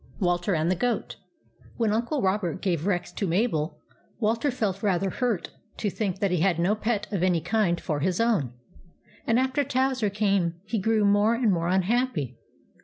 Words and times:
WALTER 0.19 0.55
AND 0.55 0.71
THE 0.71 0.75
GOAT 0.75 1.17
WHEN 1.77 1.93
Uncle 1.93 2.23
Robert 2.23 2.59
gave 2.59 2.87
Rex 2.87 3.11
to 3.11 3.27
Mabel, 3.27 3.77
Walter 4.19 4.49
felt 4.49 4.81
rather 4.81 5.11
hurt 5.11 5.51
to 5.77 5.91
think 5.91 6.17
that 6.17 6.31
he 6.31 6.39
had 6.39 6.57
no 6.57 6.73
pet 6.73 7.05
of 7.13 7.21
any 7.21 7.39
kind 7.39 7.79
for 7.79 7.99
his 7.99 8.19
own, 8.19 8.51
and 9.27 9.37
after 9.37 9.63
Towser 9.63 10.09
came 10.09 10.55
he 10.65 10.79
grew 10.79 11.05
more 11.05 11.35
and 11.35 11.51
more 11.51 11.67
unhappy. 11.67 12.35